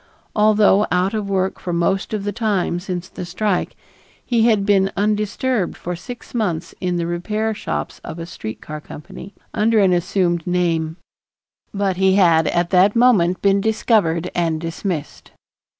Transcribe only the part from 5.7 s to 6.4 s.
for six